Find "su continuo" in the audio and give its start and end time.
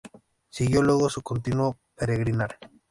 1.11-1.77